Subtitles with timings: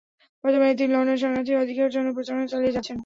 [0.43, 2.97] বর্তমানে তিনি লন্ডনে শরণার্থীদের অধিকারের জন্য প্রচারণা চালিয়ে যাচ্ছেন।